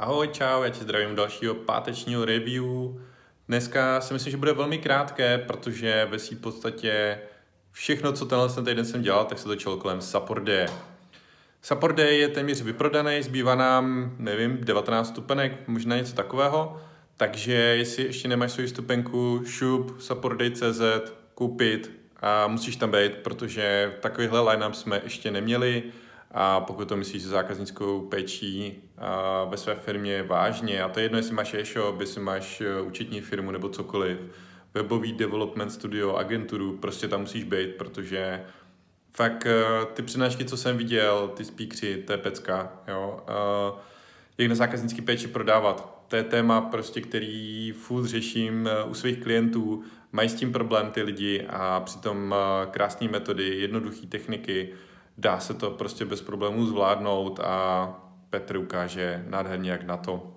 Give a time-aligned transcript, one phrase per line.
[0.00, 2.64] Ahoj, čau, já tě zdravím dalšího pátečního review.
[3.48, 7.18] Dneska si myslím, že bude velmi krátké, protože ve svým podstatě
[7.72, 10.00] všechno, co tenhle ten týden jsem dělal, tak se točilo kolem.
[10.00, 10.44] Support
[11.96, 16.80] Day je téměř vyprodaný, zbývá nám, nevím, 19 stupenek, možná něco takového.
[17.16, 21.90] Takže jestli ještě nemáš svou stupenku, šup, supportday.cz, koupit
[22.20, 25.82] a musíš tam být, protože takovýhle line-up jsme ještě neměli
[26.30, 28.82] a pokud to myslíš s zákaznickou péčí
[29.50, 33.20] ve své firmě vážně, a to je jedno, jestli máš e-shop, jestli máš e, účetní
[33.20, 34.18] firmu nebo cokoliv,
[34.74, 38.44] webový development studio, agenturu, prostě tam musíš být, protože
[39.12, 43.20] fakt e, ty přednášky, co jsem viděl, ty speakři, to je pecka, jo,
[44.38, 46.04] jak na zákaznické péči prodávat.
[46.08, 50.90] To je téma, prostě, který furt řeším e, u svých klientů, mají s tím problém
[50.90, 52.34] ty lidi a přitom
[52.70, 54.74] krásné metody, jednoduché techniky,
[55.20, 57.88] dá se to prostě bez problémů zvládnout a
[58.30, 60.36] Petr ukáže nádherně, jak na to.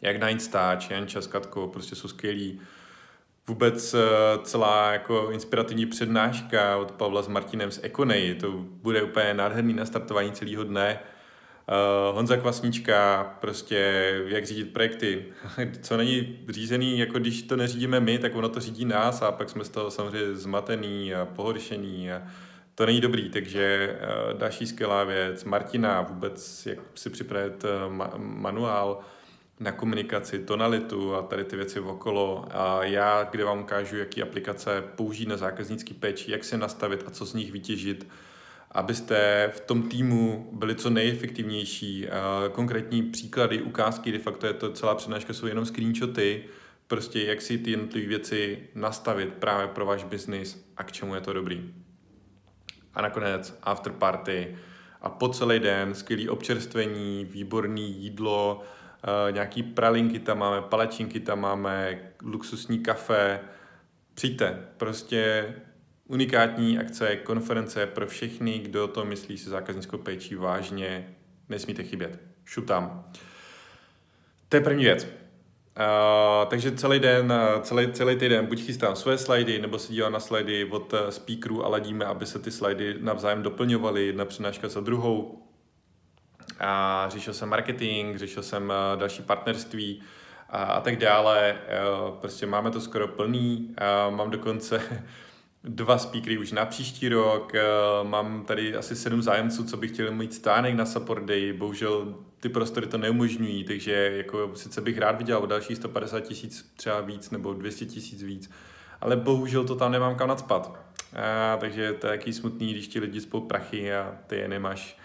[0.00, 2.60] Jak na Instač, Jan Časkatko, prostě jsou skvělí.
[3.48, 3.98] Vůbec eh,
[4.42, 10.32] celá jako inspirativní přednáška od Pavla s Martinem z Ekonej, to bude úplně nádherný nastartování
[10.32, 10.98] celého dne.
[12.10, 13.76] Uh, Honza Kvasnička, prostě
[14.26, 15.24] jak řídit projekty.
[15.82, 19.50] Co není řízený, jako když to neřídíme my, tak ono to řídí nás a pak
[19.50, 22.22] jsme z toho samozřejmě zmatený a pohoršený a
[22.76, 23.96] to není dobrý, takže
[24.32, 25.44] uh, další skvělá věc.
[25.44, 29.00] Martina, vůbec jak si připravit uh, ma- manuál
[29.60, 32.44] na komunikaci, tonalitu a tady ty věci okolo.
[32.50, 37.10] A já, kde vám ukážu, jaký aplikace použít na zákaznický péči, jak se nastavit a
[37.10, 38.08] co z nich vytěžit,
[38.70, 42.06] abyste v tom týmu byli co nejefektivnější.
[42.06, 46.44] Uh, konkrétní příklady, ukázky, de facto je to celá přednáška, jsou jenom screenshoty,
[46.86, 51.20] prostě jak si ty jednotlivé věci nastavit právě pro váš biznis a k čemu je
[51.20, 51.85] to dobrý
[52.96, 54.56] a nakonec after party
[55.00, 61.40] a po celý den skvělý občerstvení, výborný jídlo, uh, nějaký pralinky tam máme, palačinky tam
[61.40, 63.40] máme, luxusní kafe.
[64.14, 65.54] Přijďte, prostě
[66.06, 71.14] unikátní akce, konference pro všechny, kdo to myslí si zákaznickou péčí vážně,
[71.48, 72.20] nesmíte chybět.
[72.44, 73.04] Šup tam.
[74.48, 75.06] To je první věc.
[76.48, 77.32] Takže celý den,
[77.62, 81.64] celý, celý týden buď chystám své slajdy, nebo se dívám na slajdy od eh, speakerů
[81.64, 85.42] a ladíme, aby se ty slajdy navzájem doplňovaly, jedna přednáška za druhou.
[86.60, 90.02] A řešil jsem marketing, řešil jsem uh, další partnerství
[90.50, 91.56] a, a tak dále.
[92.08, 93.74] Uh, prostě máme to skoro plný.
[94.08, 94.82] Uh, mám dokonce
[95.68, 97.52] dva speakery už na příští rok,
[98.02, 102.48] mám tady asi sedm zájemců, co bych chtěl mít stánek na Support Day, bohužel ty
[102.48, 107.30] prostory to neumožňují, takže jako sice bych rád viděl o další 150 tisíc třeba víc
[107.30, 108.50] nebo 200 tisíc víc,
[109.00, 110.78] ale bohužel to tam nemám kam nadspat.
[111.12, 114.98] A, takže to je jaký smutný, když ti lidi spou prachy a ty je nemáš,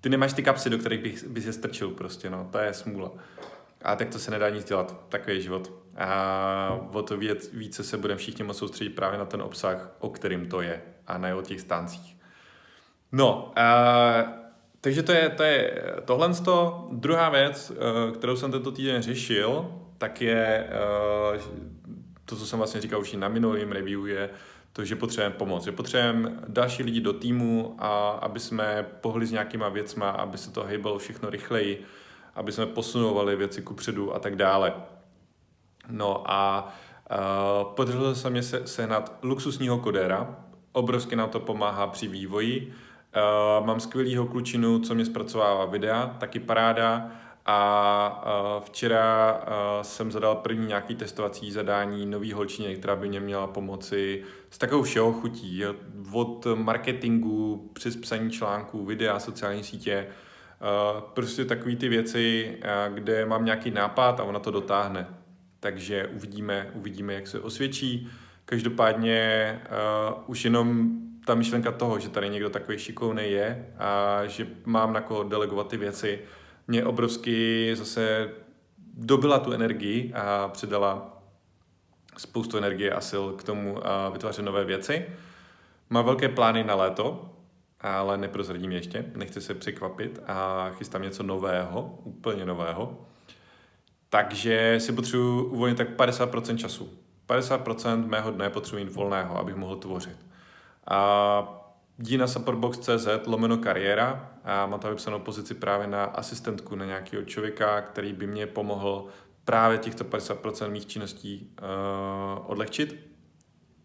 [0.00, 3.12] ty nemáš ty kapsy, do kterých bych, bys je strčil prostě, no, to je smůla.
[3.82, 5.72] A tak to se nedá nic dělat, takový je život.
[5.96, 10.08] A o to víc, více se budeme všichni moc soustředit právě na ten obsah, o
[10.08, 12.16] kterým to je, a ne o těch stáncích.
[13.12, 14.42] No, a
[14.80, 16.30] takže to je, to je tohle.
[16.92, 21.40] Druhá věc, eh, kterou jsem tento týden řešil, tak je eh,
[22.24, 24.30] to, co jsem vlastně říkal už i na minulém review, je
[24.72, 29.32] to, že potřebujeme pomoc, že potřebujeme další lidi do týmu a aby jsme pohli s
[29.32, 31.84] nějakýma věcma, aby se to hejbalo všechno rychleji,
[32.34, 34.74] aby jsme posunovali věci kupředu a tak dále.
[35.90, 36.72] No a
[37.10, 40.36] uh, podařilo se mě se, sehnat luxusního kodéra,
[40.72, 42.72] obrovsky nám to pomáhá při vývoji,
[43.60, 47.10] Uh, mám skvělýho klučinu, co mě zpracovává videa, taky paráda.
[47.46, 48.24] A
[48.56, 53.46] uh, včera uh, jsem zadal první nějaký testovací zadání nový holčině, která by mě měla
[53.46, 55.62] pomoci s takovou všeho chutí.
[56.12, 60.06] Od marketingu přes psaní článků, videa, sociální sítě.
[60.08, 60.12] Uh,
[61.14, 65.06] prostě takové ty věci, uh, kde mám nějaký nápad a ona to dotáhne.
[65.60, 68.10] Takže uvidíme, uvidíme, jak se osvědčí.
[68.44, 69.60] Každopádně
[70.16, 70.90] uh, už jenom
[71.26, 75.68] ta myšlenka toho, že tady někdo takový šikovný je a že mám na koho delegovat
[75.68, 76.20] ty věci,
[76.68, 78.30] mě obrovsky zase
[78.94, 81.22] dobila tu energii a přidala
[82.16, 85.06] spoustu energie a sil k tomu a vytvářet nové věci.
[85.90, 87.30] Má velké plány na léto,
[87.82, 93.06] ale neprozradím ještě, nechci se překvapit a chystám něco nového, úplně nového.
[94.08, 96.90] Takže si potřebuji uvolnit tak 50% času.
[97.28, 100.16] 50% mého dne potřebuji volného, abych mohl tvořit.
[100.86, 101.62] A
[101.98, 107.22] jdi na supportbox.cz lomeno kariéra a mám tam vypsanou pozici právě na asistentku, na nějakého
[107.22, 109.06] člověka, který by mě pomohl
[109.44, 112.96] právě těchto 50% mých činností uh, odlehčit.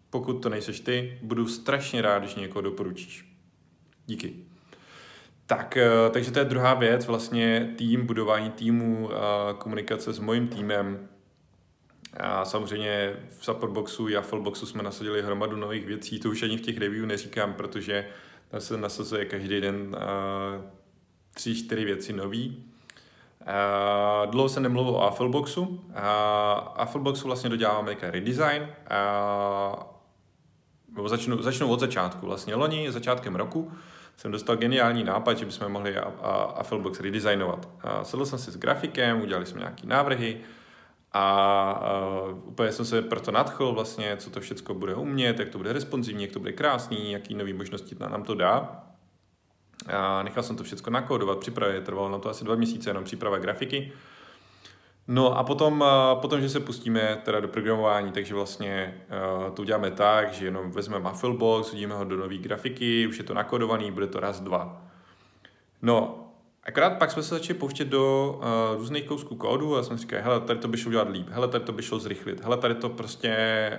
[0.09, 3.26] Pokud to nejseš ty, budu strašně rád, když někoho doporučíš.
[4.07, 4.33] Díky.
[5.45, 9.09] Tak, eh, takže to je druhá věc, vlastně tým, budování týmu,
[9.57, 11.09] komunikace s mojím týmem.
[12.17, 16.77] A samozřejmě v Supportboxu, Jaffleboxu jsme nasadili hromadu nových věcí, to už ani v těch
[16.77, 18.07] review neříkám, protože
[18.49, 19.95] tam se nasazuje každý den
[21.33, 22.63] tři, čtyři věci nový.
[23.47, 25.61] Uh, dlouho se nemluvil o Affleboxu.
[25.61, 25.77] Uh,
[26.75, 28.69] Affleboxu vlastně doděláváme teďka redesign.
[30.97, 32.25] Uh, začnu, začnu od začátku.
[32.25, 33.71] Vlastně loni, začátkem roku,
[34.17, 35.97] jsem dostal geniální nápad, že bychom mohli
[36.55, 37.65] Afflebox redesignovat.
[37.65, 40.37] Uh, sedl jsem si s grafikem, udělali jsme nějaké návrhy
[41.13, 41.83] a
[42.31, 45.73] uh, úplně jsem se proto nadchl vlastně, co to všechno bude umět, jak to bude
[45.73, 48.83] responsivní, jak to bude krásný, jaký nové možnosti nám to dá.
[49.87, 53.37] A nechal jsem to všechno nakódovat, připravit, trvalo na to asi dva měsíce, jenom příprava
[53.37, 53.91] grafiky.
[55.07, 55.85] No a potom,
[56.21, 59.01] potom, že se pustíme teda do programování, takže vlastně
[59.47, 63.23] uh, to uděláme tak, že jenom vezmeme Mufflebox, hodíme ho do nové grafiky, už je
[63.23, 64.81] to nakodovaný, bude to raz, dva.
[65.81, 66.27] No,
[66.63, 70.41] akorát pak jsme se začali pouštět do uh, různých kousků kódu a jsme říkali, hele,
[70.41, 72.89] tady to by šlo udělat líp, hele, tady to by šlo zrychlit, hele, tady to
[72.89, 73.71] prostě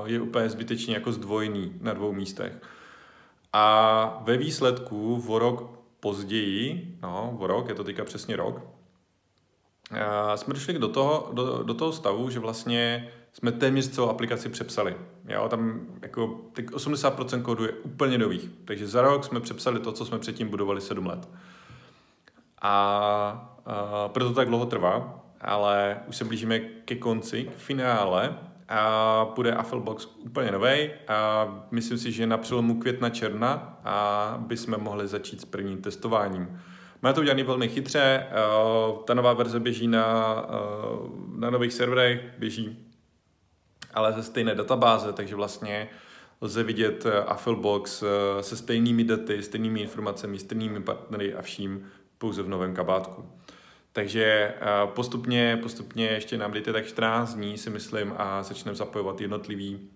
[0.00, 2.52] uh, je úplně zbytečně jako zdvojný na dvou místech.
[3.52, 5.70] A ve výsledku o rok
[6.00, 8.60] později, no, o rok, je to teďka přesně rok,
[10.34, 14.96] jsme došli do toho, do, do toho stavu, že vlastně jsme téměř celou aplikaci přepsali.
[15.28, 18.50] Jo, tam jako 80% kódu je úplně nových.
[18.64, 21.28] Takže za rok jsme přepsali to, co jsme předtím budovali 7 let.
[22.62, 29.26] A, a proto tak dlouho trvá, ale už se blížíme ke konci, k finále a
[29.34, 35.08] bude Afflebox úplně nový a myslím si, že na přelomu května června a bychom mohli
[35.08, 36.60] začít s prvním testováním.
[37.02, 38.32] Má to udělané velmi chytře, eh,
[39.04, 40.56] ta nová verze běží na, eh,
[41.36, 42.88] na nových serverech, běží
[43.94, 45.88] ale ze stejné databáze, takže vlastně
[46.40, 48.04] lze vidět eh, Afflebox
[48.40, 51.86] se stejnými daty, stejnými informacemi, stejnými partnery a vším
[52.18, 53.24] pouze v novém kabátku.
[53.92, 54.54] Takže
[54.86, 59.90] postupně, postupně ještě nám dejte tak 14 dní, si myslím, a začneme zapojovat jednotlivý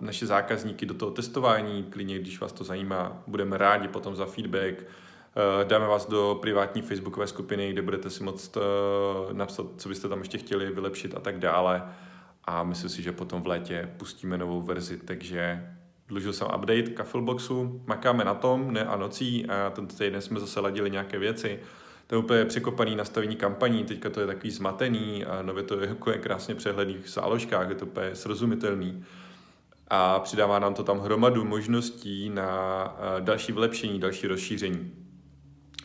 [0.00, 4.84] naše zákazníky do toho testování, klidně, když vás to zajímá, budeme rádi potom za feedback,
[5.64, 8.58] dáme vás do privátní facebookové skupiny, kde budete si moct
[9.32, 11.82] napsat, co byste tam ještě chtěli vylepšit a tak dále.
[12.44, 15.68] A myslím si, že potom v létě pustíme novou verzi, takže
[16.08, 20.60] dlužil jsem update Kafilboxu, makáme na tom, ne a nocí, a tento týden jsme zase
[20.60, 21.60] ladili nějaké věci,
[22.06, 25.88] to je úplně překopaný nastavení kampaní, teďka to je takový zmatený a nově to je
[25.88, 29.04] jako je krásně přehledných záložkách, je to úplně srozumitelný
[29.88, 35.01] a přidává nám to tam hromadu možností na další vylepšení, další rozšíření.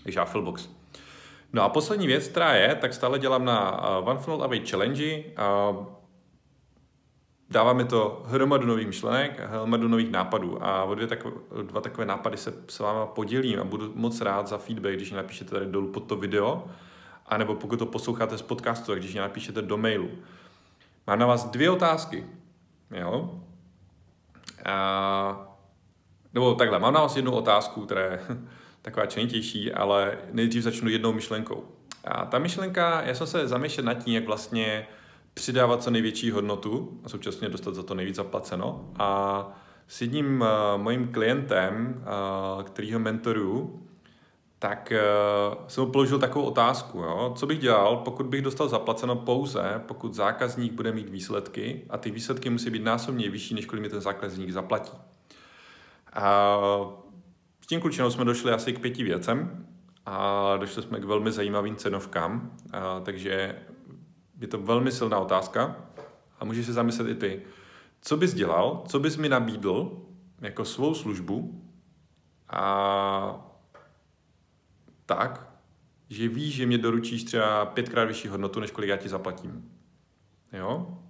[0.08, 0.70] Takže Afflebox.
[1.54, 5.24] No a poslední věc, která je, tak stále dělám na One Funnel Away Challenge.
[7.50, 12.06] Dává mi to hromadu nových myšlenek, hromadu nových nápadů a o dvě takové, dva takové
[12.06, 15.66] nápady se s váma podělím a budu moc rád za feedback, když mě napíšete tady
[15.66, 16.64] dolů pod to video,
[17.26, 20.10] anebo pokud to posloucháte z podcastu, tak když mě napíšete do mailu.
[21.08, 22.26] Mám na vás dvě otázky.
[22.92, 23.42] Jo?
[24.66, 25.48] A,
[26.34, 28.20] nebo takhle, mám na vás jednu otázku, která je
[28.88, 31.64] taková čenitější, ale nejdřív začnu jednou myšlenkou.
[32.04, 34.88] A ta myšlenka, já jsem se zamýšlel nad tím, jak vlastně
[35.34, 38.92] přidávat co největší hodnotu a současně dostat za to nejvíc zaplaceno.
[39.00, 39.50] A
[39.88, 42.04] s jedním uh, mojím klientem,
[42.58, 43.88] uh, kterýho mentoruju,
[44.60, 44.94] tak
[45.52, 47.34] uh, jsem mu položil takovou otázku, jo?
[47.38, 52.12] co bych dělal, pokud bych dostal zaplaceno pouze, pokud zákazník bude mít výsledky a ty
[52.12, 54.98] výsledky musí být násobně vyšší, než kolik mi ten zákazník zaplatí.
[56.14, 56.58] A
[57.68, 59.68] s tím klučinou jsme došli asi k pěti věcem
[60.06, 63.62] a došli jsme k velmi zajímavým cenovkám, a, takže
[64.40, 65.76] je to velmi silná otázka
[66.40, 67.42] a můžeš se zamyslet i ty.
[68.02, 70.06] Co bys dělal, co bys mi nabídl
[70.42, 71.64] jako svou službu
[72.50, 73.52] a
[75.06, 75.50] tak,
[76.10, 79.72] že víš, že mě doručíš třeba pětkrát vyšší hodnotu, než kolik já ti zaplatím.
[80.54, 81.04] Jo?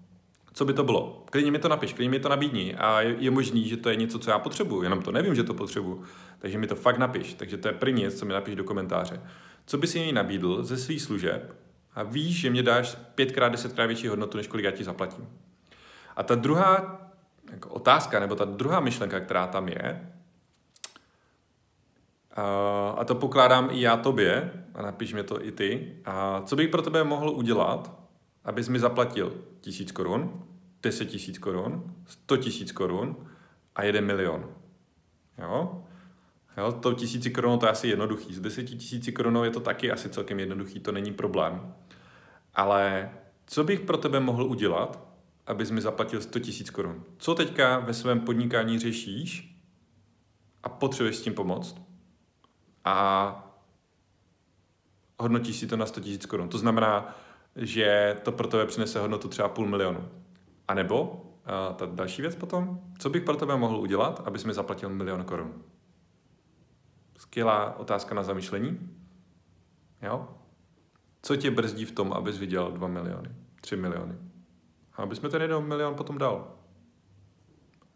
[0.57, 1.23] Co by to bylo?
[1.29, 2.75] Klidně mi to napiš, klidně mi to nabídni.
[2.75, 5.43] A je, je možný, že to je něco, co já potřebuju, jenom to nevím, že
[5.43, 6.03] to potřebuju.
[6.39, 7.33] Takže mi to fakt napiš.
[7.33, 9.21] Takže to je první věc, co mi napiš do komentáře.
[9.65, 11.55] Co bys mi nabídl ze svých služeb,
[11.95, 15.29] a víš, že mě dáš pětkrát, desetkrát větší hodnotu, než kolik já ti zaplatím.
[16.15, 17.01] A ta druhá
[17.51, 20.11] jako otázka, nebo ta druhá myšlenka, která tam je,
[22.97, 26.69] a to pokládám i já tobě, a napiš mi to i ty, a co bych
[26.69, 28.06] pro tebe mohl udělat,
[28.47, 30.43] abys mi zaplatil tisíc korun,
[30.83, 33.27] deset tisíc korun, sto tisíc korun
[33.75, 34.49] a jeden milion.
[35.37, 35.83] Jo?
[36.57, 38.33] Jo, to tisíci korunou to je asi jednoduchý.
[38.33, 41.73] Z deseti tisíci korunou je to taky asi celkem jednoduchý, to není problém.
[42.53, 43.09] Ale
[43.45, 45.07] co bych pro tebe mohl udělat,
[45.47, 47.03] abys mi zaplatil 100 tisíc korun?
[47.17, 49.57] Co teďka ve svém podnikání řešíš
[50.63, 51.87] a potřebuješ s tím pomoct?
[52.87, 53.43] a
[55.19, 56.49] hodnotíš si to na 100 000 korun.
[56.49, 57.15] To znamená,
[57.57, 60.09] že to pro tebe přinese hodnotu třeba půl milionu.
[60.67, 64.53] A nebo uh, ta další věc potom, co bych pro tebe mohl udělat, abys mi
[64.53, 65.63] zaplatil milion korun?
[67.17, 68.79] Skvělá otázka na zamyšlení.
[70.01, 70.27] Jo?
[71.21, 73.29] Co tě brzdí v tom, abys viděl 2 miliony,
[73.61, 74.15] 3 miliony?
[74.93, 76.51] A abys mi ten jeden milion potom dal.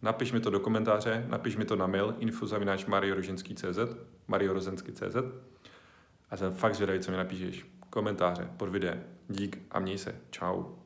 [0.01, 3.79] Napiš mi to do komentáře, napiš mi to na mail infozavináč marioroženský.cz
[4.27, 5.15] mariorozenský.cz
[6.29, 7.65] a jsem fakt zvědavý, co mi napíšeš.
[7.91, 9.03] Komentáře pod videem.
[9.29, 10.15] Dík a měj se.
[10.29, 10.80] Čau.